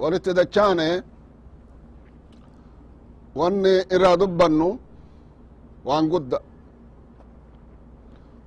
walitti 0.00 0.30
dachaane 0.38 0.88
wanni 3.38 3.72
irraa 3.94 4.16
dubbannu 4.20 4.68
waan 5.88 6.04
gudda. 6.12 6.38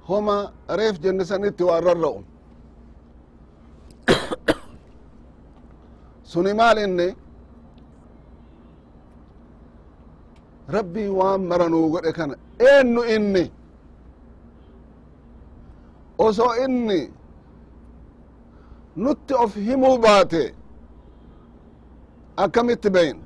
Homa 0.07 0.35
reef 0.79 0.95
jenne 1.03 1.23
sanitti 1.29 1.63
waan 1.69 1.83
rarra'u. 1.87 2.19
Suni 6.31 6.51
maal 6.59 6.77
inni? 6.85 7.07
Rabbii 10.75 11.09
waan 11.19 11.41
maranuu 11.49 11.85
godhe 11.93 12.11
kana. 12.17 12.35
Eennu 12.69 13.01
inni? 13.15 13.43
Osoo 16.25 16.53
inni 16.65 16.99
nutti 19.03 19.33
of 19.43 19.51
himuu 19.67 19.97
baate 20.03 20.41
akkamitti 22.43 22.89
beyn 22.95 23.17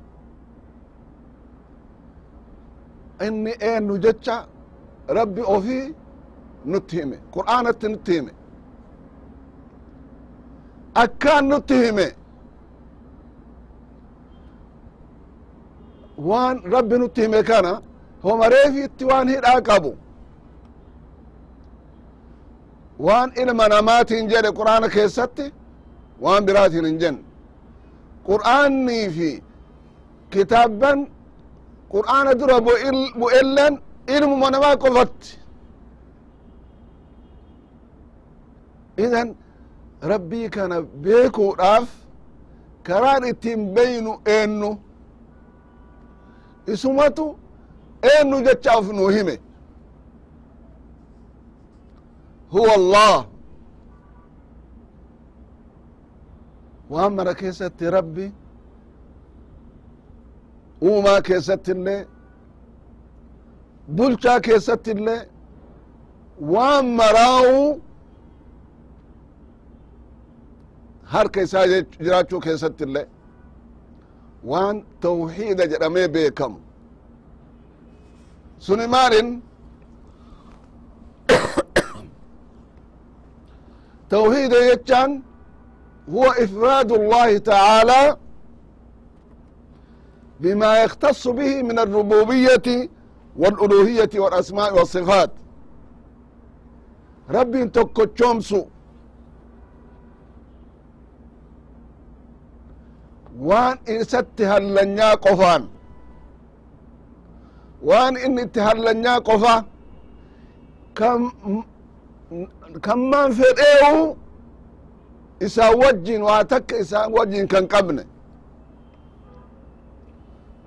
inni 3.27 3.51
eennu 3.69 3.93
jecha 4.03 4.35
rabbi 5.17 5.41
ofii 5.55 5.85
nutti 6.71 6.95
hime 6.99 7.17
qur'aanatti 7.35 7.87
nutti 7.93 8.11
hime 8.17 8.31
akkaan 11.03 11.45
nutti 11.51 11.75
hime 11.83 12.07
waan 16.29 16.55
rabbi 16.73 16.95
nutti 17.01 17.21
hime 17.21 17.39
kana 17.49 17.71
homa 18.23 18.45
reefiitti 18.53 19.03
waan 19.05 19.27
hidhaa 19.33 19.61
qabu. 19.69 19.91
Waan 23.05 23.29
ilma 23.41 23.65
namaatiin 23.73 24.29
jedhe 24.31 24.51
qur'aana 24.59 24.87
keessatti 24.95 25.45
waan 26.23 26.45
biraatiin 26.47 26.85
hin 26.85 26.99
jenne 27.01 27.21
qur'aannii 28.30 29.05
fi 29.16 29.30
kitaabban 30.31 31.00
qur'aana 31.94 32.31
dura 32.39 32.58
bu'ellen 33.22 33.73
ilmuma 34.16 34.47
namaa 34.52 34.75
qofatti 34.83 35.30
idan 39.05 39.28
rabbii 40.11 40.50
kana 40.55 40.78
beekuudhaaf 41.03 41.88
karaan 42.88 43.23
ittiin 43.31 43.61
beynu 43.75 44.13
eennu? 44.25 44.69
Isumatu 46.73 47.25
eennu 48.11 48.38
jecha 48.45 48.72
of 48.80 48.88
nuu 48.97 49.09
hime? 49.16 49.35
Huwa 52.52 52.73
allah 52.80 53.25
waan 56.92 57.14
mara 57.17 57.34
keessatti 57.42 57.86
rabbi 57.97 58.25
uumaa 60.90 61.22
keessatti 61.28 61.72
illee 61.75 62.02
bulchaa 63.96 64.40
keessatti 64.47 64.91
illee 64.96 65.22
waan 66.56 66.85
maraawu 67.00 67.62
harka 71.16 71.40
isaa 71.47 71.66
jiraachuu 72.03 72.41
keessatti 72.47 72.84
illee 72.90 73.07
waan 74.51 74.78
tawxiida 75.01 75.63
jedhamee 75.72 76.07
beekamu. 76.13 76.59
Suni 78.66 78.88
maalin 78.88 79.30
tawxiida 84.09 84.59
jechaan 84.69 85.12
هو 86.14 86.25
إفراد 86.25 86.92
الله 86.92 87.38
تعالى 87.38 88.16
بما 90.41 90.82
يختص 90.84 91.28
به 91.28 91.62
من 91.62 91.78
الربوبية 91.78 92.88
والألوهية 93.37 94.10
والأسماء 94.22 94.75
والصفات 94.78 95.31
رب 97.31 97.72
تكتشومسو 97.72 98.62
waan 103.48 103.76
isatti 103.87 104.44
hallanyaa 104.50 105.16
qofaan 105.25 105.62
waan 107.88 108.14
inni 108.25 108.42
itti 108.47 108.60
hallanyaa 108.66 109.20
qofa 109.28 109.54
kamman 112.87 113.28
fedheewu 113.38 114.16
isaan 115.46 115.75
wajjin 115.79 116.22
waa 116.22 116.44
takka 116.46 116.75
isaan 116.78 117.12
wajjin 117.13 117.47
kan 117.47 117.68
qabne. 117.68 118.03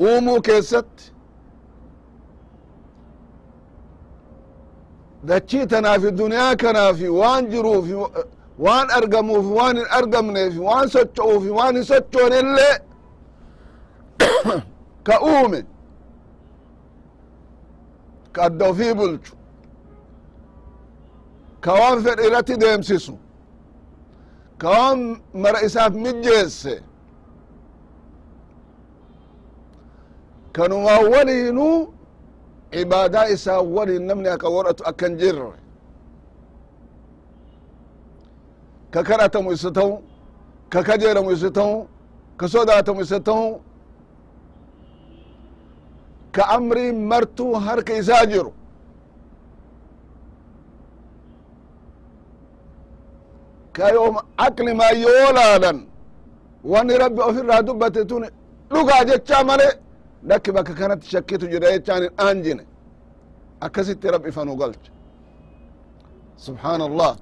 Uumuu 0.01 0.41
keessatti. 0.43 1.13
Dachii 5.27 5.67
tanaafi 5.67 6.11
duniyaa 6.19 6.57
kanaafi 6.57 7.09
waan 7.09 7.47
jiruufi 7.51 7.95
waan 8.59 8.91
argamuufi 8.91 9.53
waan 9.59 9.77
hin 9.77 9.87
argamneefi 9.91 10.59
waan 10.59 10.89
socho'uufi 10.89 11.51
waan 11.51 11.75
hin 11.75 11.85
sochoone 11.85 12.39
illee 12.39 12.77
ka 15.07 15.21
uume. 15.21 15.67
Ka 18.33 18.43
adda 18.43 18.69
ofii 18.69 18.95
bulchu. 18.95 19.37
Ka 21.61 21.73
waan 21.73 22.03
fedhe 22.05 22.27
irratti 22.27 22.61
deemsisu 22.61 23.19
ka 24.61 24.69
waan 24.71 25.01
mara 25.43 25.61
isaaf 25.67 25.95
mijjeesse. 25.95 26.75
Kanumaa 30.53 31.01
waliinuu 31.13 31.93
cibaadaa 32.73 33.27
isaa 33.35 33.61
waliin 33.77 34.07
namni 34.07 34.29
akka 34.29 34.49
godhatu 34.55 34.83
akka 34.91 35.07
hin 35.07 35.17
jirre. 35.19 35.53
Ka 38.91 39.01
kadhatamu 39.03 39.53
isa 39.53 39.71
ta'u 39.73 39.93
ka 40.73 40.83
kajeelamu 40.83 41.31
isa 41.33 41.51
ta'u 41.51 41.87
ka 42.37 42.47
sodaatamu 42.49 43.01
isa 43.03 43.21
ta'u 43.21 43.61
ka 46.35 46.43
amrii 46.57 46.93
martuu 46.93 47.53
ka 53.77 53.85
yoom 53.97 54.17
aqlimaa 54.47 54.93
yoo 55.05 55.29
laalan 55.39 55.79
wani 56.73 56.95
rabbi 57.03 57.21
ofirraa 57.29 57.63
dubbate 57.69 58.03
tun 58.11 58.25
dhugaa 58.71 59.03
jechaa 59.09 59.45
male 59.49 59.69
lakki 60.29 60.51
bakka 60.57 60.75
kanatti 60.81 61.07
shakkitu 61.13 61.47
jira 61.53 61.69
jechaan 61.75 62.03
hin 62.03 62.13
aanjine 62.25 62.63
akkasitti 63.67 64.07
rabbi 64.15 64.29
ifanu 64.33 64.53
galcha 64.61 64.91
subxaana 66.45 66.85
allah 66.91 67.13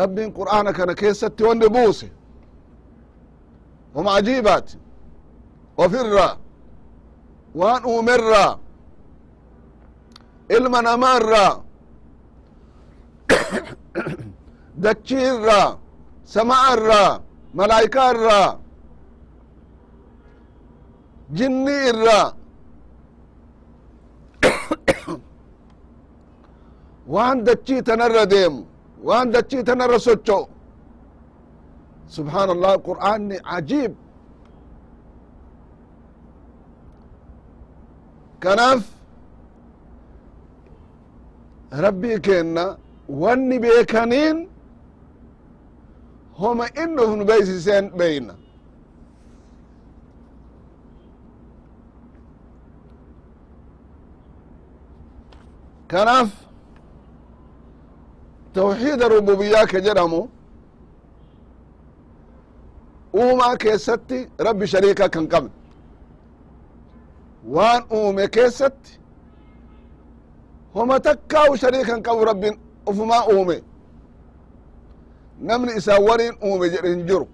rabbiin 0.00 0.30
qur'aana 0.38 0.70
kana 0.78 0.94
keessatti 0.94 1.42
wanni 1.48 1.68
buuse 1.76 2.08
wama 3.94 4.10
ajiibaati 4.18 4.78
waan 7.60 7.82
uumerraa 7.92 8.52
ilma 10.56 10.82
namaarraa 10.82 11.65
dachii 14.84 15.24
irraa 15.32 15.68
sama'a 16.34 16.68
irraa 16.76 17.12
malaa'ikaa 17.58 18.08
irraa 18.14 18.50
jinnii 21.38 21.82
irraa 21.92 22.26
waan 27.14 27.38
dachii 27.46 27.80
tanarra 27.88 28.24
deemu 28.34 28.60
waan 29.08 29.26
dachii 29.36 29.62
tanarra 29.70 29.98
socho'u 30.08 30.44
subxaan 32.14 32.48
allah 32.54 32.74
qur'aanni 32.88 33.36
cajiib. 33.50 33.92
Kanaaf 38.42 38.82
rabbii 41.84 42.18
keenna 42.26 42.64
wanni 43.08 43.58
beekaniin 43.62 44.48
homa 46.40 46.66
inni 46.82 47.00
uf 47.02 47.12
nu 47.16 47.24
beeysiseen 47.24 47.84
beyna 47.98 48.34
kanaaf 55.88 56.30
tawxiida 58.54 59.08
rububiyaa 59.08 59.66
ka 59.72 59.78
jedhamu 59.86 60.20
uumaa 63.20 63.56
keessatti 63.56 64.18
rabbi 64.46 64.66
shariika 64.72 65.08
kan 65.14 65.26
qabne. 65.32 65.50
Waan 67.54 67.82
uume 67.98 68.28
keessatti 68.36 68.92
homa 70.74 70.96
takkaawu 71.00 71.56
shariikan 71.56 72.02
qabu 72.06 72.24
rabbin 72.24 72.54
ufumaa 72.87 73.23
uume 73.33 73.57
namni 75.49 75.71
isaa 75.77 75.99
waliin 76.07 76.35
uume 76.47 76.69
jedhe 76.69 76.89
hin 76.89 77.05
jiru 77.07 77.27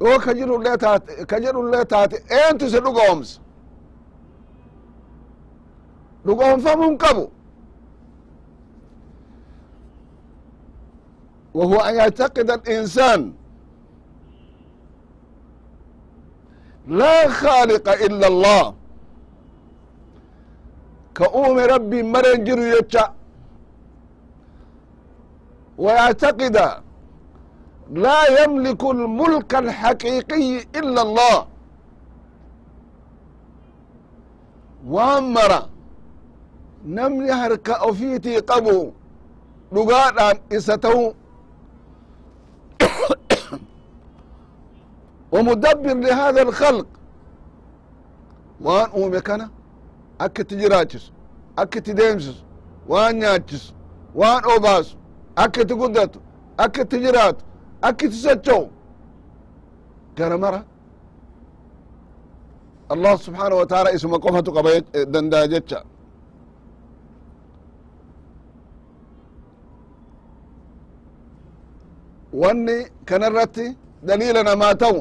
yoo 0.00 0.18
ka 0.24 0.34
jirullee 0.34 0.76
taate 0.76 1.24
ka 1.30 1.40
jedhullee 1.40 1.84
taate 1.84 2.16
eentu 2.40 2.66
isa 2.66 2.80
dhugoomsa 2.80 3.40
dhugoomfamuu 6.26 6.88
hin 6.90 6.98
qabu 6.98 7.30
وهو 11.54 11.76
أن 11.80 11.94
يعتقد 11.94 12.50
الإنسان 12.50 13.32
لا 16.88 17.28
خالق 17.28 17.88
إلا 18.06 18.26
الله 18.26 18.74
كأوم 21.14 21.58
ربي 21.58 22.02
مرن 22.02 22.44
جرو 22.44 22.62
يتشا 22.62 23.04
ويعتقد 25.78 26.56
لا 27.92 28.42
يملك 28.44 28.84
الملك 28.84 29.54
الحقيقي 29.54 30.58
إلا 30.76 31.02
الله 31.02 31.46
وامر 34.86 35.68
نمني 36.86 37.30
هركا 37.32 37.90
أفيتي 37.90 38.38
قبو 38.38 38.92
dhugaadhaan 39.74 40.36
isa 40.50 40.78
ta'u 40.78 41.14
ومدبر 45.32 45.94
لهذا 45.94 46.42
الخلق 46.42 46.86
waan 48.60 48.90
uume 48.96 49.20
kana 49.20 49.50
akka 50.18 50.42
itti 50.42 50.56
jiraachisu 50.56 51.12
akka 51.56 51.78
itti 51.78 51.94
deemsisu 51.94 52.42
waan 52.88 53.16
nyaachisu 53.18 53.72
waan 55.38 55.44
obaasu 55.44 55.44
akka 55.44 55.60
itti 55.62 55.74
guddatu 55.74 56.18
akka 56.56 56.82
itti 56.82 56.96
jiraatu 57.00 57.44
akka 57.82 58.06
itti 58.06 58.16
socho'u 58.16 58.68
gara 60.16 60.38
mara 60.38 60.64
allah 62.88 63.18
subحaanaه 63.18 63.58
wa 63.58 63.66
taala 63.66 63.92
isuma 63.92 64.18
qofatu 64.18 64.52
qaba 64.52 64.70
danda'a 65.12 65.48
jecha 65.48 65.78
wanni 72.32 72.86
kana 73.04 73.26
irratti 73.26 73.76
daliila 74.06 74.42
namaa 74.42 74.74
ta'u 74.74 75.00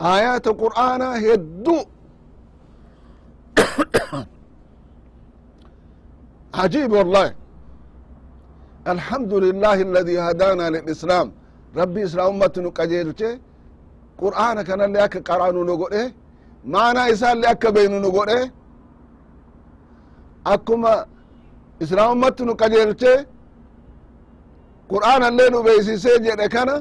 aayaata 0.00 0.50
qur'aanaa 0.62 1.16
hedduu 1.26 1.80
عجيب 6.54 6.92
والله 6.92 7.34
alhamdu 8.85 9.39
lilahi 9.39 9.81
aladii 9.83 10.15
hadana 10.15 10.69
lilislam 10.71 11.31
rabbi 11.75 11.99
islamummatinu 12.07 12.71
qajeelche 12.79 13.29
qur'ana 14.21 14.63
kanalle 14.63 14.99
akka 15.01 15.19
qara'anu 15.29 15.63
nu 15.69 15.75
godhe 15.81 16.03
maana 16.73 17.01
isalle 17.13 17.45
akka 17.53 17.71
beenu 17.75 17.99
nu 17.99 18.09
godhe 18.11 18.39
akkuma 20.53 20.93
islaamumatti 21.83 22.43
nu 22.45 22.53
qajeelche 22.61 23.13
qur'aanallee 24.91 25.49
nu 25.53 25.59
beeysisee 25.65 26.17
jedhe 26.25 26.47
kana 26.55 26.75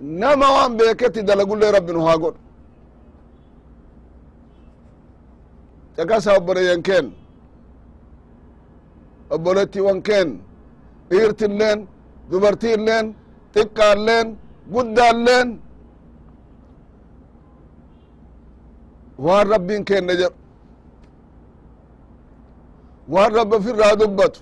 nama 0.00 0.46
waan 0.56 0.72
beeketti 0.78 1.22
dalagullee 1.28 1.70
rabbi 1.76 1.92
nu 1.92 2.00
haa 2.06 2.18
godhu 2.22 2.40
cakasa 5.96 6.30
obboleeyyan 6.38 6.82
keen 6.88 7.06
obbolettiiwan 9.34 10.02
keen 10.08 10.28
وبريان 11.11 11.29
كين 11.29 11.29
obbolettiiwwan 11.29 11.35
keen 11.39 11.79
dhiirtilleen 11.79 11.79
dubartiilleen 12.31 13.05
xiqqaalleen 13.55 14.27
guddaalleen 14.73 15.47
waan 19.25 19.47
rabbiin 19.53 19.83
kenne 19.89 20.13
jedhu 20.21 20.37
waan 23.13 23.31
rabbi 23.37 23.55
ofirraa 23.59 23.95
dubbatu 24.01 24.39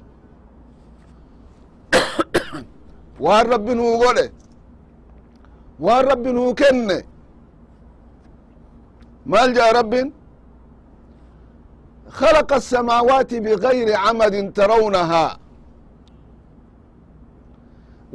waan 3.26 3.46
rabbi 3.54 3.74
nuu 3.80 3.94
godhe 4.02 4.26
waan 5.86 6.04
rabbi 6.10 6.30
nuu 6.38 6.54
kenne 6.62 6.98
maal 9.32 9.50
jedha 9.58 9.74
rabbiin 9.82 10.10
خلق 12.22 12.50
السماوات 12.62 13.32
بغير 13.46 13.88
عمد 14.06 14.36
ترونها 14.58 15.26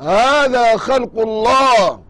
هذا 0.00 0.76
خلق 0.76 1.18
الله 1.18 2.00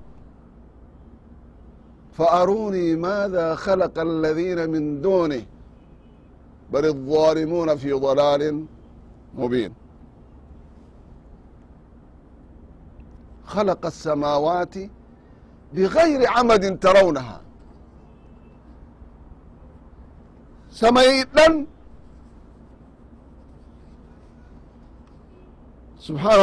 فأروني 2.13 2.95
ماذا 2.97 3.55
خلق 3.55 3.99
الذين 3.99 4.71
من 4.71 5.03
دونه 5.03 5.43
بل 6.73 6.85
الظالمون 6.87 7.77
في 7.77 7.93
ضلال 7.93 8.65
مبين 9.35 9.75
خلق 13.45 13.87
السماوات 13.87 14.75
بغير 15.75 16.29
عمد 16.31 16.79
ترونها 16.79 17.41
سميدن 20.71 21.67
سبحان 25.99 26.41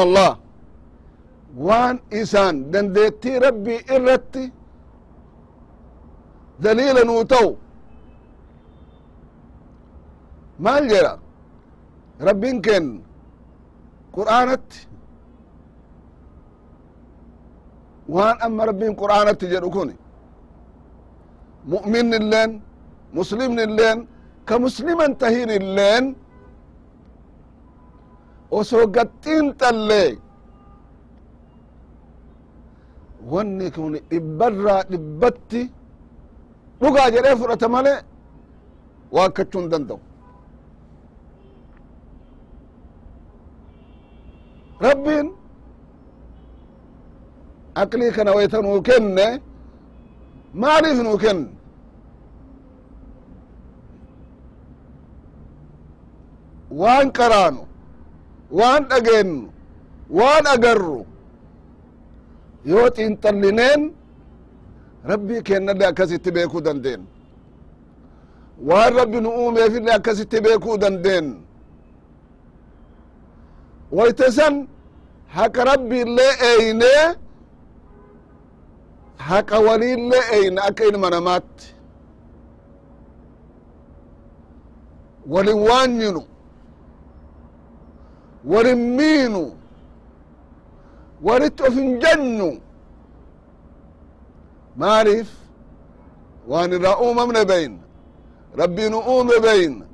waan 1.66 1.96
isaan 2.20 2.56
dandeettii 2.72 3.38
rabbii 3.46 3.80
irratti 3.94 4.44
daliila 6.62 7.02
nuu 7.08 7.22
ta'u. 7.32 7.50
Maal 10.64 10.84
jedha 10.92 11.12
rabbin 12.26 12.56
kennu 12.66 12.94
qur'aanatti? 14.16 14.78
Waan 18.14 18.36
amma 18.46 18.62
rabbin 18.70 18.92
qur'aanatti 19.00 19.46
jedhu 19.52 19.70
kun 19.76 19.90
mu'minnilleen 21.72 22.50
muslimnilleen 23.18 23.98
ka 24.48 24.54
musliman 24.64 25.12
tahinilleen 25.20 26.04
osoo 28.58 28.86
gaxxiin 28.96 29.46
wanni 33.32 33.66
kun 33.76 33.92
dhibbarraa 34.10 34.82
dhibbatti 34.90 35.62
dhugaa 36.80 37.08
jedhee 37.14 37.36
fudhata 37.40 37.68
male 37.74 37.94
waa 39.14 39.26
akkachuu 39.28 39.60
hin 39.62 39.70
danda'u. 39.72 39.98
Rabbiin 44.86 45.26
aqlii 47.82 48.10
kana 48.16 48.30
wayta 48.36 48.58
nuu 48.66 48.80
kenne 48.88 49.26
maaliif 50.62 50.98
nuu 51.06 51.18
kenne? 51.24 51.48
Waan 56.80 57.08
qaraanu 57.18 57.62
waan 58.58 58.82
dhageennu 58.90 59.48
waan 60.18 60.44
agarru 60.54 61.00
yoo 62.64 62.88
xiinxallineen 62.96 63.82
rabbii 65.10 65.42
kennallee 65.42 65.86
akkasitti 65.90 66.30
beekuu 66.36 66.60
dandeen. 66.66 67.02
Waan 68.68 68.94
rabbi 68.98 69.20
nu 69.20 69.30
uumeefillee 69.42 69.94
akkasitti 69.94 70.40
beekuu 70.40 70.76
dandeen. 70.80 71.26
Wayte 73.92 74.30
san 74.36 74.68
haqa 75.36 75.64
rabbiillee 75.64 76.32
eeynee 76.50 77.04
haqa 79.28 79.58
waliillee 79.66 80.24
eyna 80.36 80.62
akka 80.68 80.84
ilma 80.84 81.10
namaatti. 81.10 81.66
Walin 85.32 85.58
waanyinu 85.68 86.22
walin 88.44 88.78
miinu 88.96 89.42
walitti 91.26 91.62
of 91.68 91.74
hin 91.74 91.90
jennu 92.02 92.48
maaliif 94.82 95.28
waan 96.50 96.72
irraa 96.76 96.96
uumamne 97.04 97.42
beyna 97.50 97.78
rabbii 98.60 98.88
nu 98.92 98.98
uume 99.12 99.36
beyna 99.46 99.84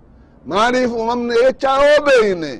maaliif 0.53 0.91
uumamne 0.99 1.35
jechaa 1.43 1.79
oo 1.89 1.99
beyne 2.09 2.53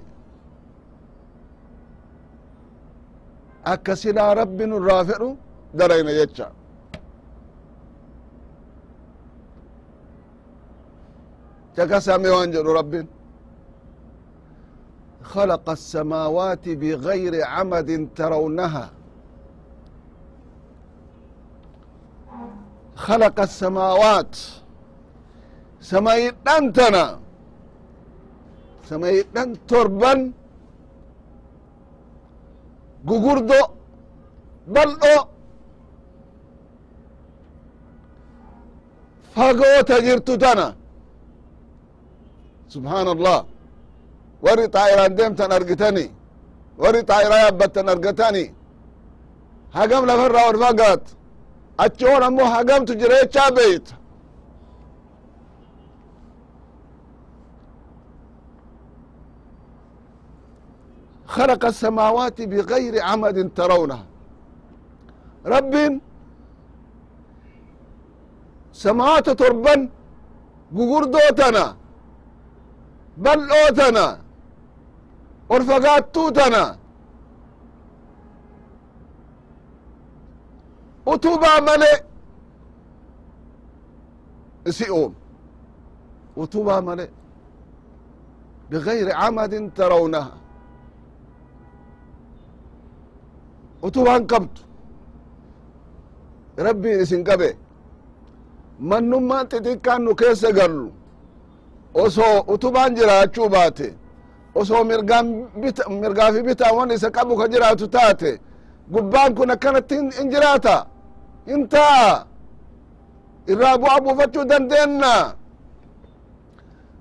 akka 3.73 3.93
silaa 4.03 4.35
rabbi 4.41 4.65
nu 4.67 4.77
irraa 4.81 5.05
fedhu 5.09 5.29
darayna 5.79 6.13
jecha 6.19 6.47
cakasame 11.77 12.29
waan 12.35 12.51
خلق 15.24 15.66
السماوات 15.70 16.66
بغير 16.82 17.34
عمد 17.54 17.90
ترونها 18.16 18.86
خلق 22.96 23.38
السماوات 23.40 24.34
سمايدان 25.92 26.64
تنا 26.78 27.06
سمايدان 28.90 29.50
تربان 29.70 30.22
gugurdo 33.08 33.60
bal'o 34.74 35.18
fagoota 39.36 39.96
jirtu 40.06 40.34
tana 40.44 40.68
subحaan 42.74 43.08
allah 43.16 43.40
warri 44.46 44.66
xaa'iraan 44.76 45.14
deemtan 45.18 45.52
argitani 45.58 46.06
warri 46.82 47.02
xaa'iraa 47.10 47.42
yaabbattan 47.46 47.88
argatani 47.94 48.46
hagam 49.78 50.04
lafarraa 50.10 50.46
ol 50.52 50.58
fagaat 50.64 51.04
achi 51.84 52.06
on 52.16 52.24
ammoo 52.30 52.48
hagamtu 52.56 52.92
jira 53.02 53.16
jechaa 53.24 53.50
beeyta 53.58 53.94
خلق 61.36 61.64
السماوات 61.74 62.38
بغير 62.52 62.94
عمد 63.10 63.38
ترونها 63.58 64.06
رب 65.54 65.74
سماوات 68.84 69.28
تربا 69.42 69.76
gugurdootana 70.78 71.66
bal'ootana 73.24 74.06
ol 75.49 75.63
fagaattuutana 75.69 76.63
utubaa 81.13 81.61
male 81.67 81.93
isi 84.69 84.87
uum 84.91 85.13
utubaa 86.43 86.81
male 86.81 87.07
bigayri 88.71 89.13
camadin 89.21 89.71
tarawnaha. 89.77 90.33
Utubaan 93.87 94.27
qabdu 94.27 94.61
rabbiin 96.67 97.01
isin 97.05 97.23
qabe 97.29 97.49
mannummaan 98.91 99.47
xixiqqaan 99.51 100.01
nu 100.05 100.13
keessa 100.21 100.51
gallu. 100.59 100.89
Osoo 102.03 102.37
utubaan 102.55 102.97
jiraachuu 102.97 103.49
baate 103.55 103.89
osoo 104.55 104.85
bita 105.61 105.83
mirgaafi 106.03 106.41
bitaan 106.49 106.75
wan 106.77 106.91
isa 106.91 107.09
qabu 107.17 107.37
ka 107.37 107.49
jiraatu 107.53 107.87
taate 107.89 108.31
gubbaan 108.93 109.35
kun 109.35 109.51
akkanatti 109.51 109.95
in 110.21 110.27
jiraata. 110.33 110.77
In 111.47 111.69
taa. 111.69 112.27
Irraa 113.53 113.77
bu'a 113.79 114.01
buufachuu 114.05 114.45
dandeenna. 114.51 115.13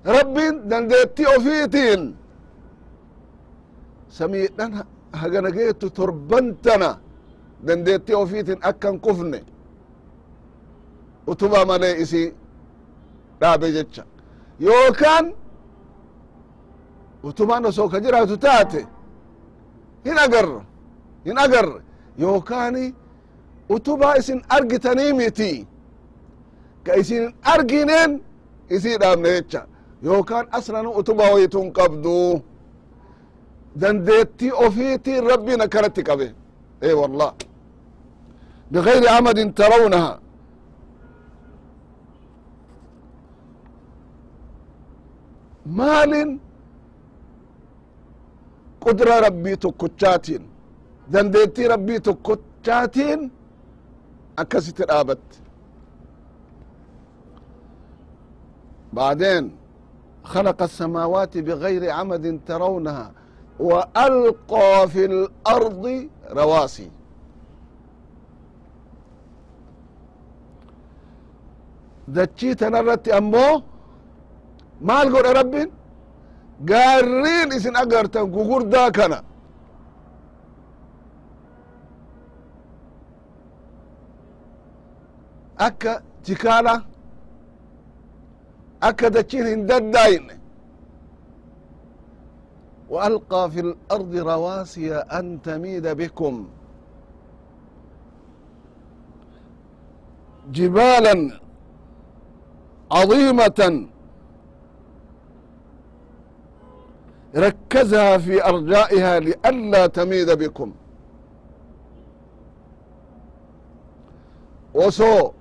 Rabbiin 0.04 0.54
dandeettii 0.70 1.26
ofiitiin 1.36 2.02
samiidhan 4.08 4.70
hagana 5.20 5.50
geettu 5.56 5.90
torbantana 5.90 6.90
dandeettii 7.66 8.14
ofiitiin 8.14 8.58
akkan 8.70 8.96
kufne. 9.04 9.40
Utuba 11.26 11.64
malee 11.64 11.94
isi 12.02 12.22
dhaabe 13.40 13.72
jecha. 13.76 14.04
Yookaan 14.60 15.32
utubaan 17.28 17.64
osoo 17.70 17.88
ka 17.92 17.98
jiraatu 18.04 18.36
taate 18.44 18.80
hin 20.06 20.18
agarra 20.24 20.60
hin 21.26 21.38
agarre 21.44 21.80
yookaani 22.22 22.84
utubaa 23.76 24.14
isin 24.20 24.40
argitanii 24.56 25.12
miti 25.20 25.52
ka 26.86 26.92
isin 27.02 27.24
argineen 27.54 28.12
isii 28.76 28.96
dhaabne 29.02 29.28
jecha 29.36 29.60
yookaan 30.04 30.46
aslan 30.58 30.86
utubaa 31.00 31.30
wayitun 31.34 31.72
qabdu. 31.78 32.18
Dandeettii 33.80 34.52
ofiitiin 34.64 35.24
rabbiin 35.30 35.60
akkanatti 35.66 36.02
qabe. 36.08 36.26
E 36.88 36.92
wallah 37.00 37.32
bigayri 38.72 39.08
amadin 39.08 39.54
tarawnaha. 39.54 40.12
Maalin 45.78 46.40
qudra 48.83 49.15
rabbii 49.25 49.57
tokkochaatiin 49.63 50.43
dandeettii 51.13 51.67
rabbii 51.73 51.99
tokkochaatiin 52.07 53.21
akkasitti 54.41 54.83
dhaabatte 54.91 55.35
بعدين 58.97 59.43
خلق 60.31 60.59
السماوات 60.69 61.33
بغير 61.47 61.83
عمد 61.97 62.25
ترونها 62.47 63.07
وألقى 63.59 64.71
في 64.93 65.01
الأرض 65.11 65.83
رواسي 66.39 66.89
dachii 72.15 72.55
tanarratti 72.61 73.11
ammoo 73.19 73.53
maal 74.87 75.07
godhe 75.13 75.31
rabbin 75.39 75.67
gaarriin 76.69 77.49
isin 77.57 77.75
agartan 77.83 78.25
gugurdaa 78.35 78.91
kana 78.97 79.19
akka 85.57 86.01
jikaala 86.25 86.75
akka 88.81 89.09
dachiin 89.15 89.47
hin 89.47 89.67
daddaayne 89.67 90.33
وألقى 92.89 93.51
في 93.51 93.59
الأرض 93.59 94.15
رواسي 94.15 94.95
أن 94.95 95.41
تميد 95.41 95.87
بكم 95.87 96.47
جبالا 100.51 101.39
عظيمة 102.91 103.87
ركزها 107.35 108.17
في 108.17 108.35
أرجائها 108.51 109.19
لئلا 109.19 109.87
تميد 109.87 110.29
بكم 110.41 110.69
وسو 114.73 115.31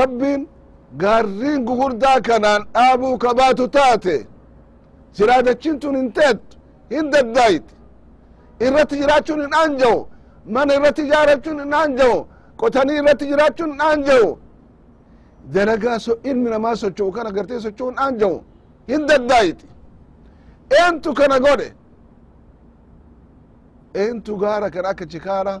رب 0.00 0.22
قارين 1.02 1.60
قغردا 1.68 2.14
كنان 2.26 2.60
آبو 2.76 3.18
كباتو 3.22 3.66
تاتي 3.76 4.18
siraadachintun 5.18 5.94
hin 5.96 6.08
teettu 6.16 6.56
hin 6.90 7.06
daddaayiti 7.12 7.74
irratti 8.66 8.96
jiraachuun 9.00 9.40
hin 9.44 9.54
anja'u 9.62 9.96
mana 10.56 10.74
irratti 10.78 11.02
ijaarachuun 11.08 11.58
hin 11.62 11.72
anja'u 11.82 12.16
qotanii 12.60 12.98
irratti 13.00 13.24
jiraachuun 13.30 13.70
hin 13.74 13.80
anja'u 13.92 14.28
dalagaa 15.54 15.98
so 16.06 16.12
ilmi 16.30 16.50
namaa 16.54 16.76
socho'u 16.82 17.10
kana 17.16 17.30
gartee 17.36 17.60
socho'u 17.66 17.88
hin 17.90 17.98
anja'u 18.06 18.36
hin 18.92 19.02
daddaayiti 19.10 19.66
eentu 20.82 21.14
kana 21.18 21.36
godhe 21.46 21.68
eentu 24.02 24.32
gaara 24.42 24.70
kana 24.74 24.88
akka 24.92 25.06
chikaara 25.12 25.54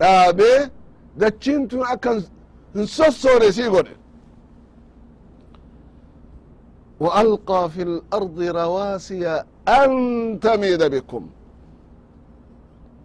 dhaabee 0.00 0.58
dachiintun 1.20 1.82
akka 1.94 2.10
hin 2.74 2.86
sossoone 2.86 3.52
sii 3.52 3.70
godhe 3.76 3.94
وألقى 7.00 7.70
في 7.70 7.82
الأرض 7.82 8.38
رواسي 8.40 9.44
أن 9.68 9.90
تميد 10.42 10.82
بكم 10.82 11.22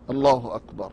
الله 0.09 0.55
أكبر 0.55 0.91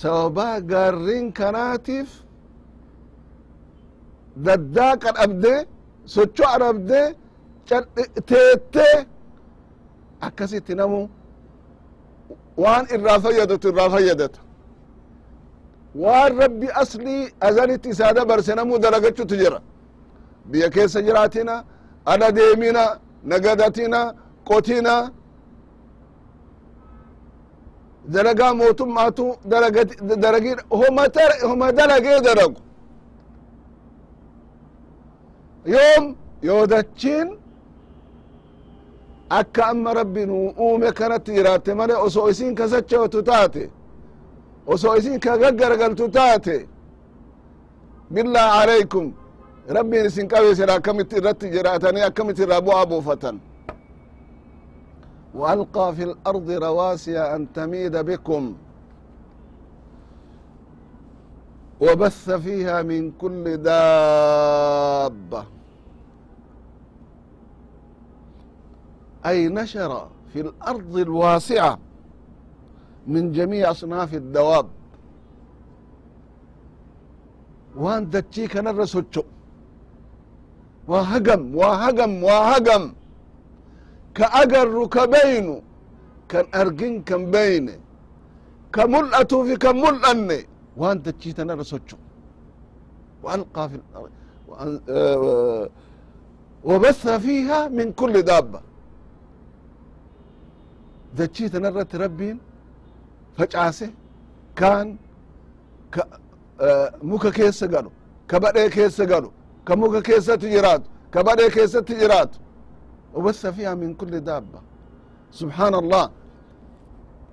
sababaa 0.00 0.60
gaarrin 0.60 1.32
kanaatiif 1.32 2.10
daddaaqa 4.46 5.10
dhabde 5.18 5.54
socho'a 6.13 6.55
dhabde 6.61 7.01
teettee 8.29 8.97
akkasitti 10.27 10.73
namu 10.79 11.01
waan 12.63 12.85
irraa 12.95 13.19
fayyadatu 13.25 13.65
irraa 13.71 13.89
fayyadata. 13.95 14.39
Waan 16.03 16.31
rabbi 16.41 16.67
aslii 16.81 17.23
azanitti 17.47 17.89
isaa 17.93 18.13
dabarse 18.17 18.55
namuu 18.55 18.77
dalagachutu 18.83 19.35
jira. 19.41 19.59
Biyya 20.51 20.69
keessa 20.75 20.99
jiraatina 21.07 21.55
ada 22.05 22.27
deemina 22.37 22.83
nagadatina 23.31 23.99
qotina. 24.49 24.95
Dalagaa 28.13 28.53
mootummaatu 28.53 29.25
dalagii 30.23 30.55
homa 31.49 31.71
dalagee 31.79 32.19
dalagu 32.27 32.59
yoom 35.74 36.04
yoo 36.42 36.66
dachiin 36.66 37.28
akka 39.38 39.66
amma 39.66 39.94
rabbi 39.94 40.26
nu 40.26 40.36
uume 40.58 40.92
kanatti 40.92 41.32
jiraatte 41.36 41.74
male 41.74 41.94
osoo 42.06 42.28
isin 42.30 42.54
kasachootu 42.54 43.22
taate 43.22 43.70
osoo 44.66 44.96
isin 44.96 45.20
ka 45.20 45.36
gaggargaltu 45.38 46.08
taate 46.08 46.56
billah 48.14 48.58
alaykum 48.62 49.12
rabbiin 49.76 50.06
isin 50.06 50.28
qabeesera 50.28 50.74
akkamitti 50.74 51.16
irratti 51.16 51.46
jiraatanii 51.54 52.02
akkamitti 52.10 52.42
irraa 52.42 52.60
bu'aa 52.66 52.86
buufatan 52.86 53.36
وألقى 55.40 55.94
في 55.96 56.02
الأرض 56.02 56.50
رواسي 56.50 57.18
أن 57.18 57.52
تميد 57.52 57.96
بكم 57.96 58.54
وبث 61.80 62.30
فيها 62.30 62.82
من 62.82 63.10
كل 63.20 63.56
دابة 63.56 65.44
أي 69.26 69.48
نشر 69.48 70.08
في 70.32 70.40
الأرض 70.40 70.96
الواسعة 70.98 71.78
من 73.06 73.32
جميع 73.32 73.70
أصناف 73.70 74.14
الدواب 74.14 74.66
وان 77.76 78.10
دتشي 78.10 78.46
كان 78.46 78.66
الرسوتشو 78.68 79.22
وهجم 80.88 81.42
وهجم 81.56 82.12
وهجم 82.24 82.92
كأجر 84.14 84.86
كبين 84.86 85.62
كان 86.28 86.46
أرجن 86.54 87.02
كان 87.02 87.30
بين 87.30 87.66
كملأة 88.72 89.32
في 89.46 89.56
كملأن 89.56 90.30
وان 90.78 91.02
دتشي 91.02 91.32
كان 91.32 91.50
الرسوتشو 91.50 91.96
وألقى 93.22 93.68
في 93.68 93.76
الأرض 93.80 94.10
وبث 96.64 97.08
فيها 97.08 97.68
من 97.68 97.92
كل 97.92 98.22
دابة 98.22 98.60
dachii 101.18 101.50
tanarratti 101.50 101.98
rabbiin 101.98 102.40
facaase 103.36 103.90
kaan 104.54 104.98
ka 105.90 106.02
muka 107.02 107.30
keessa 107.30 107.66
galu 107.66 107.90
ka 108.26 108.40
badhee 108.42 108.70
keessa 108.70 109.04
galu 109.04 109.30
ka 109.64 109.76
muka 109.76 110.00
keessatti 110.02 110.46
jiraatu 110.54 110.88
ka 111.10 111.22
badhee 111.26 111.50
keessatti 111.50 111.94
jiraatu 111.94 112.38
wabassa 113.14 113.52
fiha 113.52 113.76
min 113.76 113.94
kulli 113.94 114.20
daabba 114.20 114.60
subxaan 115.30 115.74
allah 115.74 116.10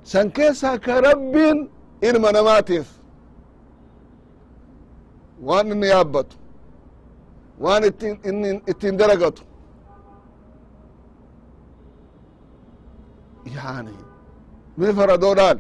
san 0.04 0.32
keessaa 0.32 0.78
ka 0.78 1.02
rabbiin 1.02 1.70
ilma 2.02 2.32
namaatiif 2.32 2.88
waan 5.47 5.67
inni 5.73 5.89
yaabbatu 5.95 6.37
waan 7.65 7.83
ittiin 8.71 8.97
dalagatu 8.99 9.43
yani 13.55 13.95
mi 14.79 14.87
faradoodhaan 14.97 15.59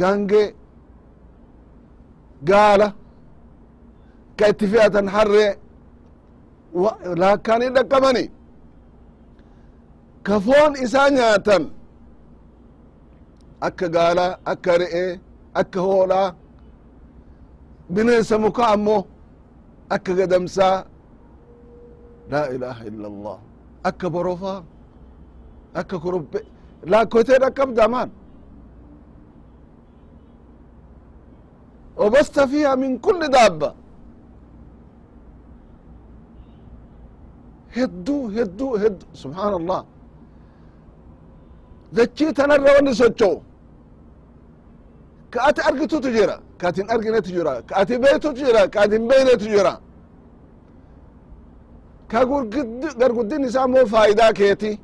gange 0.00 0.42
gaala 2.50 2.88
ka 4.38 4.44
itti 4.52 4.66
fe'atan 4.72 5.06
harree 5.14 5.50
laakkaan 7.22 7.62
hin 7.64 7.74
dhaqqabani 7.76 8.24
ka 10.26 10.34
foon 10.46 10.72
isaa 10.84 11.08
nyaatan 11.16 11.62
akka 13.68 13.86
gaalaa 13.96 14.32
akka 14.52 14.72
re'ee 14.82 15.10
bineensa 17.93 18.35
muka 18.45 18.63
ammo 18.73 18.97
akka 19.95 20.11
gadamsaa 20.19 20.77
laa 22.31 22.47
ilaaha 22.55 22.83
illa 22.89 23.07
allah 23.13 23.37
akka 23.89 24.07
borofaa 24.15 24.59
akka 25.79 25.95
kurubbe 26.03 26.39
laakkotee 26.91 27.39
dhaqqabda 27.43 27.85
maan 27.95 28.09
وبست 32.01 32.39
فيها 32.51 32.75
من 32.81 32.91
كل 33.05 33.21
دابة 33.35 33.69
هدو 37.77 38.17
هدو 38.37 38.67
هدو 38.81 39.05
سبحان 39.23 39.53
الله 39.59 39.81
دچي 41.97 42.27
تنرى 42.37 42.71
وني 42.77 42.93
سوچو 43.01 43.31
كأت 45.33 45.57
أرقتو 45.67 45.97
تجرى 46.59 46.59
كاتين 46.59 46.89
أرقنة 46.89 47.19
تجرى 47.19 47.61
كأتي 47.69 47.97
بيتو 47.97 48.31
تجرى 48.31 48.67
كاتين 48.67 49.07
بينة 49.07 49.33
تجرى 49.43 49.77
كغرقدين 52.11 53.41
نساء 53.41 53.67
مو 53.67 53.85
فايدة 53.85 54.31
كيتي 54.31 54.79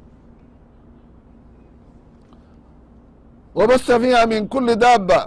وبث 3.55 3.91
فيها 3.91 4.25
من 4.25 4.47
كل 4.47 4.75
دابة 4.75 5.21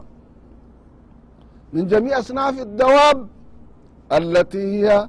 من 1.72 1.86
جميع 1.86 2.18
أصناف 2.18 2.58
الدواب 2.58 3.28
التي 4.12 4.62
هي 4.86 5.08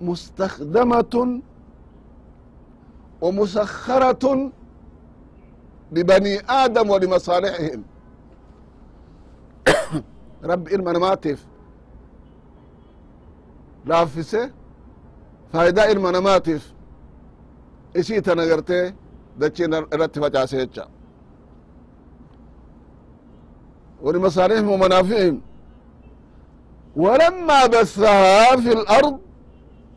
مستخدمة 0.00 1.40
ومسخرة 3.20 4.50
لبني 5.92 6.40
آدم 6.48 6.90
ولمصالحهم 6.90 7.82
رب 10.44 10.68
إلما 10.68 10.92
نماتف 10.92 11.46
لافسه 13.86 14.50
فايدة 15.52 15.92
إلما 15.92 16.10
نماتف 16.10 16.72
إشي 17.96 18.20
تنغرته 18.20 18.92
دچين 19.38 19.72
irratti 19.74 20.20
facaase 20.20 20.56
jecha 20.66 20.88
ولمصالحهم 24.02 24.68
ومنافعهم 24.70 25.40
ولما 26.96 27.66
بثها 27.66 28.56
في 28.56 28.72
الأرض 28.72 29.18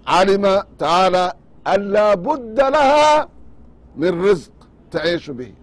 علم 0.08 0.64
تعالى 0.80 1.34
أن 1.68 1.82
لا 1.82 2.16
بد 2.16 2.60
لها 2.60 3.30
من 3.98 4.26
رزق 4.26 4.52
تعيش 4.92 5.30
به 5.30 5.54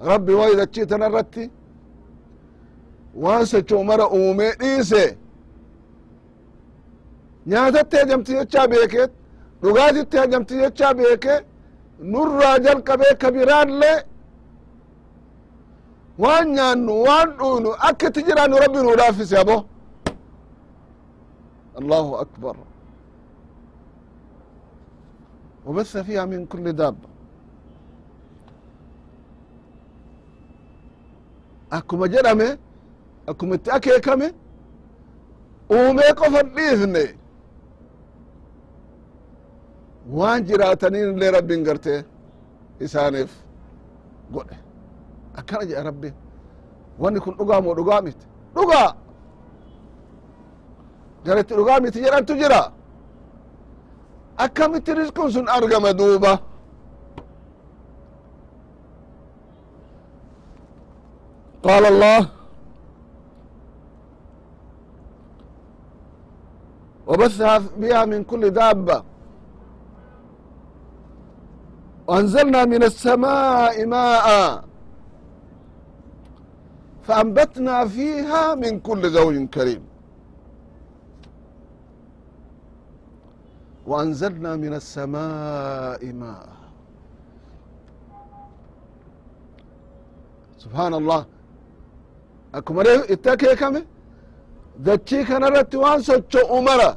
ربي 0.00 0.34
وإذا 0.34 0.64
تشيت 0.64 0.92
نرتي 0.92 1.50
وانسى 3.14 3.64
مر 3.72 4.00
أومي 4.02 4.48
إيسي 4.62 5.16
nyaatatti 7.46 7.96
hajamti 7.96 8.32
jechaa 8.32 8.66
beeket 8.68 9.10
dhugaatitti 9.62 10.16
hajamti 10.16 10.54
jechaa 10.62 10.94
beeke 10.94 11.34
nurraa 12.12 12.58
jalqabee 12.64 13.14
ka 13.20 13.28
biraallee 13.34 13.98
waan 16.22 16.46
nyaannu 16.56 16.92
waan 17.06 17.28
dhuynu 17.38 17.70
akka 17.88 18.06
itti 18.08 18.22
jiraannu 18.26 18.56
rabbi 18.64 18.78
nuu 18.84 18.96
laaffise 19.00 19.36
abo 19.42 19.56
allahu 21.80 22.12
akbar 22.24 22.56
وبث 25.66 25.96
فيها 25.96 26.24
من 26.24 26.46
كل 26.46 26.72
دابة 26.72 27.08
akkuma 31.70 32.06
jedhame 32.08 32.48
akkuma 33.30 33.54
itti 33.58 33.70
akeekame 33.76 34.28
uumee 35.76 36.12
qofan 36.20 36.46
dhiifne 36.56 37.04
waan 40.18 40.40
jiraataniin 40.48 41.08
illee 41.14 41.30
rabbiin 41.36 41.62
gartee 41.68 42.00
isaaniif 42.86 43.30
godhe 44.34 44.56
akkana 45.40 45.64
jedha 45.70 45.82
rabbi 45.90 46.08
wanni 47.02 47.20
kun 47.24 47.34
dhugaa 47.38 47.60
moo 47.64 47.74
dhugaa 47.78 48.00
miti 48.06 48.26
dhugaa 48.56 48.88
jaritti 51.26 51.54
dhugaa 51.58 51.80
miti 51.84 51.98
jedhantu 52.04 52.32
jira 52.42 52.62
akkamitti 54.44 54.94
rizqun 54.98 55.28
sun 55.34 55.46
argame 55.56 55.90
duuba 55.98 56.32
قال 61.62 61.84
الله 61.86 62.28
وبثها 67.06 67.58
بها 67.80 68.04
من 68.04 68.24
كل 68.24 68.50
دابة 68.50 68.98
وأنزلنا 72.06 72.64
من 72.64 72.82
السماء 72.82 73.86
ماء 73.86 74.26
فأنبتنا 77.06 77.76
فيها 77.86 78.54
من 78.54 78.80
كل 78.80 79.10
زوج 79.10 79.36
كريم 79.54 79.82
وأنزلنا 83.86 84.56
من 84.56 84.72
السماء 84.74 86.00
ماء 86.12 86.48
سبحان 90.58 90.94
الله 90.94 91.24
akkuma 92.52 92.82
itti 93.08 93.30
akeekame 93.30 93.80
dachii 94.86 95.24
kanarratti 95.28 95.76
waan 95.84 96.00
socho'u 96.08 96.62
mara 96.68 96.90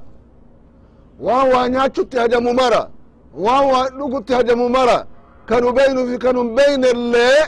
waan 1.26 1.48
waa 1.54 1.68
nyaachutti 1.74 2.18
hajamu 2.18 2.54
mara 2.54 2.82
waan 3.46 3.66
waa 3.72 3.90
dhugutti 3.98 4.34
hajamu 4.34 4.70
mara 4.70 4.98
kanu 5.50 5.68
beynu 5.78 6.02
fi 6.10 6.18
kanu 6.18 6.42
beyne 6.58 6.88
illee 6.96 7.42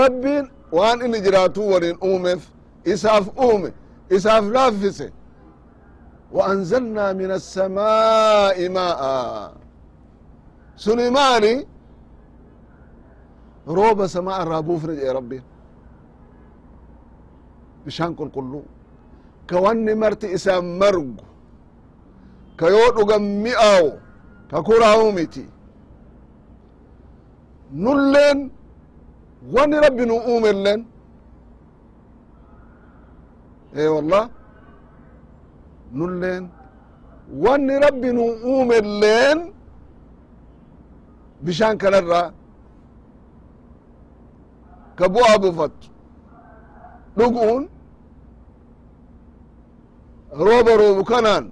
rabbiin 0.00 0.44
waan 0.72 0.98
inni 1.04 1.20
jiraatuu 1.20 1.70
waliin 1.72 1.98
uumeef 2.08 2.42
isaaf 2.92 3.26
uume 3.46 3.70
isaaf 4.16 4.44
laaffise 4.56 5.08
وأنزلنا 6.36 7.12
من 7.12 7.30
السماء 7.40 8.56
ماء 8.76 9.00
سني 10.84 11.10
مالي 11.10 11.54
روب 13.68 14.06
سماء 14.06 14.42
الرابوف 14.42 14.84
رجع 14.86 15.12
ربي 15.12 15.42
bishaan 17.85 18.11
qulqulluu 18.19 18.63
ka 19.49 19.55
wanni 19.65 19.93
marti 20.01 20.27
isaa 20.37 20.61
margu. 20.81 21.23
Ka 22.59 22.65
yoo 22.73 22.89
dhugan 22.95 23.23
mi'aawu 23.45 23.89
ka 24.51 24.57
kuraawu 24.67 25.07
miti. 25.17 25.43
Nulleen 27.83 28.39
wanni 29.53 29.77
rabbi 29.85 30.03
nu 30.09 30.15
uumelleen. 30.31 30.81
Ee 33.81 33.87
wallah 33.95 34.25
nulleen 35.97 36.43
wanni 37.43 37.75
rabbi 37.85 38.09
nu 38.17 38.23
uumelleen 38.51 39.39
bishaan 41.45 41.75
kanarraa. 41.81 42.27
Ka 44.97 45.05
bu'aa 45.13 45.37
buufattu 45.43 45.87
dhuguun 47.17 47.63
rooba 50.46 50.72
roobu 50.82 51.02
kanaan 51.10 51.44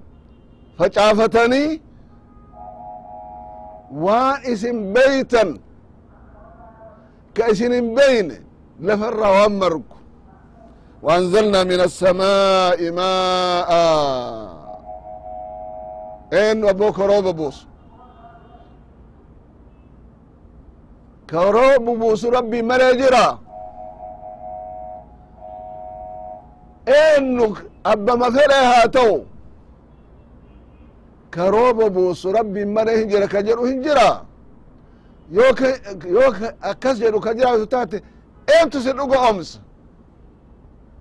facaafatanii 0.79 1.71
waan 4.05 4.37
isin 4.53 4.79
beytan 4.95 5.51
ka 7.37 7.45
isin 7.53 7.73
hin 7.79 7.89
beyne 7.99 8.37
lafarraa 8.87 9.33
waan 9.39 9.55
margu 9.63 9.97
وأنزلنا 11.07 11.61
من 11.65 11.81
السماء 11.89 12.79
ماء 12.91 13.71
إن 16.33 16.65
أبوك 16.69 16.99
روب 16.99 17.27
بوس 17.37 17.67
كروب 21.31 21.85
بوس 22.01 22.25
ربي 22.25 22.63
ملاجرا 22.63 23.27
eennu 26.87 27.47
abbama 27.85 28.27
fedhe 28.37 28.55
haa 28.71 28.89
ta'u 28.97 29.27
ka 31.31 31.51
rooba 31.51 31.91
buusu 31.91 32.33
rabbiin 32.33 32.69
male 32.73 32.93
hin 32.99 33.09
jira 33.09 33.27
ka 33.29 33.43
jedhu 33.43 33.65
hin 33.67 33.83
jira 33.83 34.25
yoo 35.31 35.53
ka 35.55 35.67
yoo 36.17 36.31
ka 36.39 36.47
akkas 36.71 36.99
jedhu 36.99 37.21
ka 37.21 37.35
jiraatu 37.35 37.67
taate 37.67 38.03
eentu 38.57 38.81
si 38.81 38.93
dhuga 38.93 39.19
omsa 39.31 39.59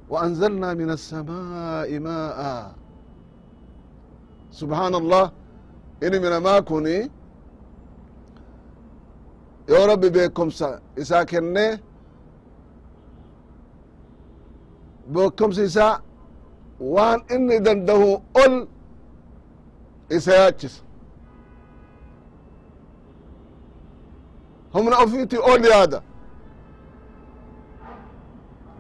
وأنزلنا 0.10 0.74
من 0.74 0.90
السماء 0.98 1.90
ماء 2.00 2.40
سبحان 4.52 4.96
الله 4.96 5.26
إني 6.04 6.20
من 6.20 6.38
ما 6.38 6.60
كوني 6.60 7.10
يا 9.70 9.82
ربي 9.90 10.10
بكم 10.10 10.48
إسا 11.02 11.24
كنّي 11.24 11.80
beekomsi 15.14 15.64
isaa 15.64 16.00
waan 16.81 17.21
inni 17.35 17.57
dandahu 17.67 18.11
ol 18.45 18.55
isa 20.17 20.33
yaachisa 20.41 20.83
humna 24.75 24.97
ofiiti 25.05 25.37
ol 25.53 25.63
yaada. 25.73 26.01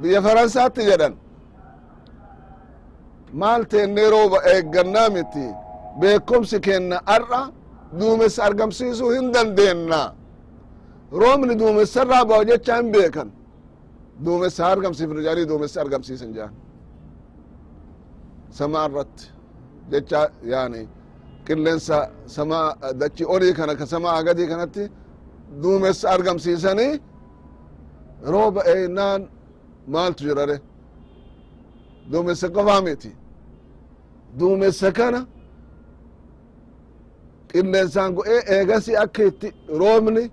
Biyya 0.02 0.20
faransaatti 0.22 0.82
jedhan. 0.88 1.14
Maal 3.40 3.62
teennee 3.70 4.10
rooba 4.10 4.38
eeggannaa 4.52 5.08
miti? 5.10 5.46
Beekomsi 6.00 6.60
kenna 6.66 6.96
ar'a 7.16 7.42
duumessa 7.98 8.44
argamsiisuu 8.48 9.10
hin 9.16 9.32
dandeenna. 9.34 10.00
Roobni 11.12 11.54
duumessarraa 11.58 12.24
ba'u 12.30 12.44
jecha 12.50 12.76
hin 12.76 12.88
beekan 12.92 13.28
duumessa 14.24 14.66
argamsiifnu 14.72 15.20
jedhanii 15.26 15.46
duumessa 15.48 15.80
argamsiisan 15.80 16.30
jedhan 16.36 16.52
samaa 18.58 18.84
irratti 18.88 19.24
jecha 19.90 20.20
yaani 20.52 20.82
qilleensa 21.46 21.96
samaa 22.36 22.66
dachi 23.00 23.24
olii 23.34 23.52
kana 23.58 23.72
ka 23.80 23.84
samaa 23.92 24.22
gadii 24.26 24.48
kanatti 24.52 24.82
duumessa 25.62 26.06
argamsiisanii 26.14 26.92
rooba 28.32 28.60
eenaan 28.74 29.20
maaltu 29.92 30.22
jirare 30.28 30.56
duumessa 32.12 32.46
qofaa 32.56 32.80
miti 32.86 33.10
duumessa 34.38 34.88
kana 34.98 35.20
qilleensaan 37.52 38.10
go'ee 38.16 38.40
eegasi 38.56 38.92
akka 39.04 39.22
itti 39.30 39.48
roobni 39.80 40.24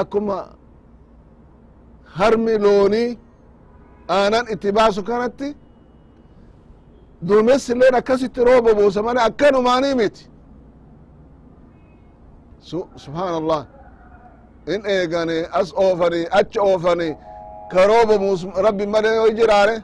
akkuma 0.00 0.38
harmi 2.16 2.54
loonii 2.64 3.10
aanan 4.16 4.46
itti 4.54 4.68
baasu 4.76 5.00
kanatti 5.10 5.48
duumessi 7.22 7.72
illeen 7.72 7.94
akkasitti 7.94 8.40
rooba 8.44 8.74
buusa 8.74 9.02
male 9.02 9.20
akkanumaanii 9.28 9.94
miti. 9.94 10.24
Subhaan 13.04 13.34
allah 13.40 13.66
in 14.66 14.80
eegani 14.94 15.38
as 15.60 15.72
oofani 15.84 16.20
achi 16.38 16.58
oofani 16.60 17.08
ka 17.72 17.86
rooba 17.86 18.18
buusu 18.18 18.46
rabbi 18.66 18.86
male 18.86 19.08
yoo 19.18 19.30
jiraare 19.38 19.76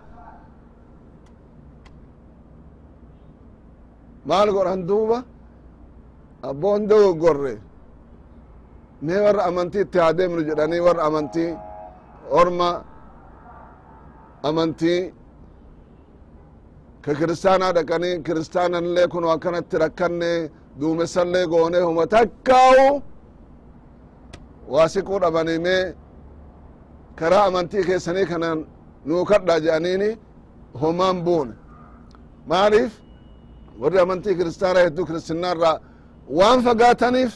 maal 4.26 4.48
godhan 4.56 4.86
duuba? 4.88 5.18
Abboon 6.42 6.88
dogoggorre 6.90 7.54
mee 9.02 9.20
warra 9.24 9.42
amantii 9.50 9.80
itti 9.86 9.98
haa 9.98 10.12
deemnu 10.18 10.42
jedhanii 10.48 10.80
warra 10.86 11.02
amantii 11.08 11.50
orma 12.40 12.68
amantii 14.48 15.00
kiristaanallee 18.26 19.06
kun 19.12 19.24
akkanatti 19.34 19.76
rakkanne 19.82 20.50
duumessallee 20.80 21.46
goone 21.52 21.78
waa 24.72 24.88
siquu 24.92 25.18
dhabanii 25.22 25.58
mee 25.66 25.84
karaa 27.18 27.44
amantii 27.48 27.84
keessanii 27.88 28.26
kanan 28.32 28.58
nuu 29.08 29.24
kadha 29.30 29.54
jedhaniini 29.64 30.10
homaan 30.80 31.18
buune 31.24 31.52
maaliif 32.50 32.92
warri 33.80 33.98
amantii 34.04 34.34
kiristaana 34.38 34.80
hedduu 34.86 35.04
kiristinnaa 35.08 35.72
waan 36.38 36.58
fagaataniif 36.66 37.32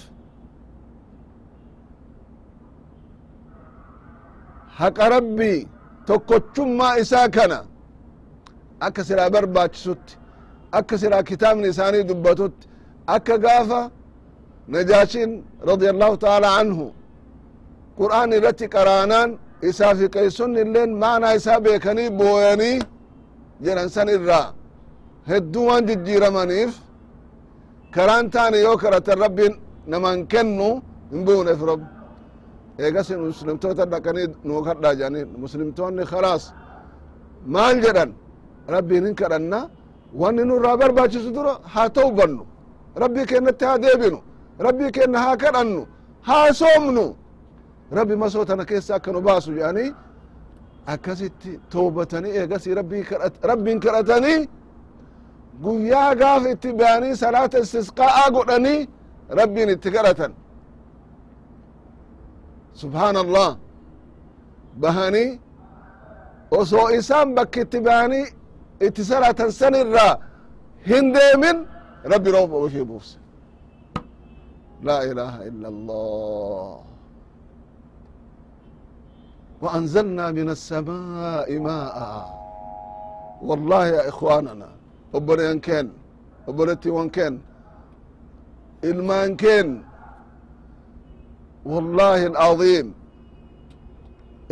haqa 4.78 5.08
rabbii 5.14 5.58
tokkochummaa 6.06 6.94
isaa 7.02 7.28
kana 7.36 7.58
akka 8.80 9.04
silaa 9.04 9.30
barbaachisutti 9.30 10.12
akka 10.78 10.98
silaa 10.98 11.22
kitaabni 11.22 11.68
isaanii 11.68 12.04
dubbatutti 12.10 12.68
akka 13.14 13.38
gaafa 13.44 13.80
najaashin 14.68 15.30
radia 15.68 15.90
allahu 15.94 16.16
taala 16.24 16.48
anhu 16.60 16.86
qur'aan 17.98 18.30
irratti 18.38 18.66
qaraanaan 18.74 19.30
isaa 19.70 19.94
fi 19.98 20.06
qeessonni 20.14 20.60
illeen 20.64 20.90
maanaa 21.02 21.34
isaa 21.40 21.60
beekanii 21.66 22.10
booyanii 22.18 22.76
jedhan 23.64 23.88
san 23.96 24.08
irraa 24.16 24.46
hedduu 25.30 25.64
waan 25.68 25.84
jijjiiramaniif 25.88 26.72
karaan 27.94 28.26
taane 28.34 28.58
yoo 28.66 28.76
kadhatan 28.82 29.18
rabbiin 29.24 29.54
naman 29.92 30.26
kennu 30.32 30.68
hin 31.10 31.20
buuneef 31.26 31.60
rabb 31.70 31.82
eegas 32.84 33.08
muslimtoota 33.10 33.84
dhaqanii 33.92 34.26
nuu 34.48 34.60
kadhaa 34.68 34.94
jedhanii 35.00 35.24
muslimtoonni 35.42 36.04
khalaas 36.12 36.44
maal 37.54 37.76
jedhan 37.84 38.10
rabbiin 38.74 39.04
hin 39.06 39.14
kadhanna 39.20 39.58
wanni 40.20 40.42
nurraa 40.50 40.76
barbaachisu 40.76 41.30
dura 41.36 41.52
haa 41.74 41.88
ta'u 41.96 42.10
bannu. 42.18 42.44
Rabbii 43.02 43.26
kennatti 43.30 43.64
haa 43.64 43.78
deebinu. 43.84 44.18
Rabbii 44.66 44.90
kenna 44.96 45.18
haa 45.24 45.36
kadhannu 45.36 45.82
haa 46.28 46.52
soomnu. 46.60 47.04
Rabbi 47.98 48.14
masoo 48.22 48.44
tana 48.44 48.64
keessa 48.64 48.94
akka 48.98 49.12
nu 49.12 49.20
baasu 49.20 49.50
jedhanii 49.56 49.90
akkasitti 50.86 51.50
toobatanii 51.72 52.32
eegasi 52.38 52.74
rabbiin 53.50 53.80
kadhatanii 53.84 54.48
guyyaa 55.62 56.14
gaafa 56.20 56.48
itti 56.54 56.72
bayanii 56.80 57.16
salaata 57.22 57.58
istisqaa'a 57.64 58.24
godhanii 58.36 58.80
rabbiin 59.38 59.68
itti 59.74 59.90
kadhatan. 59.96 60.32
Subhaan 62.80 63.16
allah 63.16 63.48
bahanii 64.82 65.40
osoo 66.50 66.88
isaan 66.98 67.28
bakki 67.36 67.60
itti 67.60 67.80
bahanii 67.86 68.26
itti 68.85 69.03
salaatan 69.11 69.51
san 69.51 69.73
irraa 69.83 70.13
hin 70.89 71.05
deemin 71.15 71.57
rabbi 72.13 72.29
roob 72.37 72.51
ofii 72.53 72.85
buufse 72.89 73.17
laa 74.87 75.01
ilaha 75.11 75.39
illa 75.49 75.67
allah 75.73 76.73
وأنزلنا 79.61 80.25
من 80.31 80.49
السماء 80.57 81.47
ماء 81.59 81.97
والله 83.41 83.83
يا 83.87 84.09
إخواننا 84.09 84.69
obboleeyyan 85.13 85.59
keen 85.61 85.87
obbolettiiwwan 86.49 87.09
keen 87.15 87.33
ilmaan 88.89 89.37
keen 89.37 89.67
wallahi 91.65 92.25
alcaظiim 92.25 92.87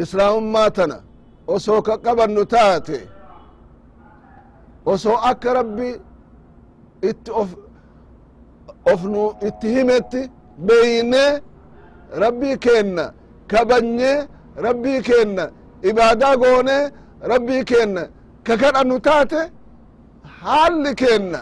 islaamummaa 0.03 0.69
tana 0.77 0.97
osoo 1.47 1.81
ka 1.81 1.97
qabannu 2.05 2.45
taate 2.45 2.99
osoo 4.92 5.16
akka 5.30 5.50
rabbi 5.58 5.88
itti 7.08 7.30
of 7.40 7.48
ofnu 8.92 9.22
itti 9.48 9.68
himetti 9.74 10.20
beeyne 10.66 11.24
rabbii 12.22 12.56
keenna 12.64 13.04
kabanye 13.50 14.12
rabbii 14.66 15.00
keenna 15.08 15.44
ibaadaa 15.88 16.36
goone 16.42 16.76
rabbii 17.30 17.62
keenna 17.70 18.02
ka 18.46 18.54
kadhannu 18.62 18.96
taate 19.06 19.40
haalli 20.42 20.92
keenna. 21.02 21.40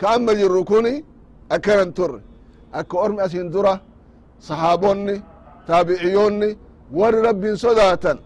Ka 0.00 0.06
amma 0.14 0.32
jirru 0.38 0.64
kuni 0.70 0.94
akkanan 1.54 1.90
turre. 1.96 2.20
Akka 2.78 2.96
ormi 3.04 3.20
asin 3.26 3.48
dura 3.52 3.74
sahaabonni 4.46 5.16
taabiciyoonni 5.66 6.48
warri 6.98 7.20
rabbiin 7.28 7.56
sodaatan 7.64 8.18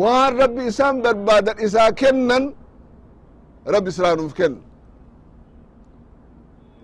waan 0.00 0.32
rabbi 0.42 0.62
isaan 0.70 0.96
barbaadan 1.04 1.56
isaa 1.66 1.90
kennan 2.00 2.44
rabbi 3.73 3.89
silaa 3.95 4.15
nuuf 4.19 4.33
kenna 4.39 4.61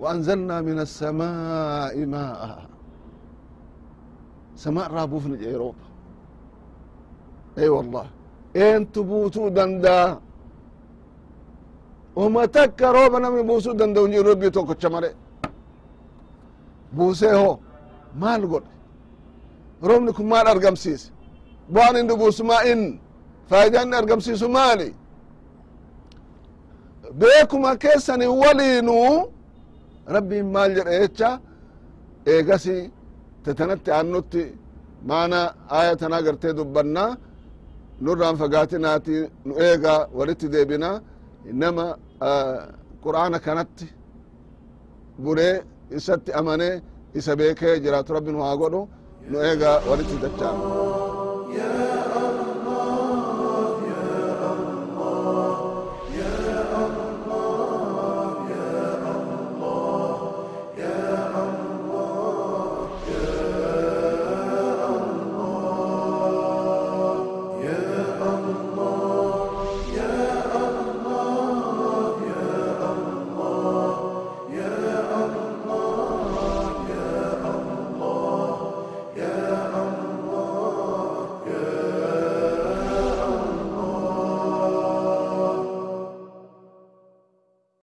وأنزلنا 0.04 0.58
من 0.68 0.78
السماء 0.86 1.96
ماء 2.14 2.42
سماء 4.64 4.88
رابوفن 4.98 5.34
جيروبا 5.42 5.86
اي 7.58 7.70
والله 7.76 8.06
انت 8.56 8.96
بوتو 9.10 9.44
دندا 9.58 10.00
وما 12.20 12.44
تك 12.56 12.82
روبا 12.96 13.18
نمي 13.24 13.42
بوسو 13.50 13.72
دندا 13.80 14.00
ونجي 14.04 14.20
ربي 14.28 14.50
توكو 14.56 14.74
چمالي 14.82 15.12
بوسي 16.98 17.32
هو 17.40 17.52
مال 18.22 18.42
قول 18.52 18.66
روبني 19.90 20.12
كم 20.18 20.26
مال 20.32 20.46
ارقم 20.54 20.76
سيس 20.84 21.02
بوان 21.74 21.96
اندو 22.02 22.16
بوسو 22.22 22.44
ما 22.50 22.58
ان 22.72 22.82
فايدة 23.50 23.78
ان 23.84 23.94
ارقم 24.00 24.20
سيسو 24.28 24.48
مالي 24.58 24.90
beekuma 27.21 27.77
keessani 27.77 28.27
waliinu. 28.43 28.97
Rabbiin 30.15 30.47
maal 30.55 30.71
jedhe 30.77 30.95
jecha. 31.03 31.31
Eegasi 32.27 32.77
tatanatti 33.45 33.91
aannutti 33.93 34.43
maana 35.09 35.41
aya 35.79 35.97
tana 35.97 36.23
gartee 36.27 36.53
dubbanna. 36.59 37.05
Nurraan 38.05 38.37
fagaatinaati 38.41 39.17
nu 39.47 39.53
eega 39.67 40.09
walitti 40.19 40.47
deebina. 40.55 40.91
Inama 41.51 41.87
qur'aana 43.03 43.39
kanatti 43.47 43.87
buree 45.23 45.55
isatti 45.97 46.31
amane 46.33 46.69
isa 47.19 47.33
beekee 47.37 47.81
jiraatu. 47.85 48.11
Rabbi 48.17 48.31
nu 48.33 48.41
waa 48.45 48.57
godhu. 48.57 48.81
Nu 49.31 49.37
eega 49.49 49.71
walitti 49.91 50.17
dachaama 50.23 50.67